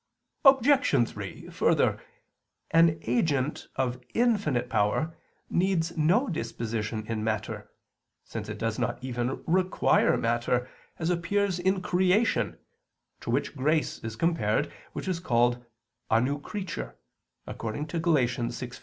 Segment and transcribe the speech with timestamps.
[0.45, 1.07] Obj.
[1.09, 2.01] 3: Further,
[2.71, 5.15] an agent of infinite power
[5.47, 7.69] needs no disposition in matter,
[8.23, 10.67] since it does not even require matter,
[10.97, 12.57] as appears in creation,
[13.19, 15.63] to which grace is compared, which is called
[16.09, 16.95] "a new creature"
[17.45, 17.53] (Gal.
[17.53, 18.79] 6:15).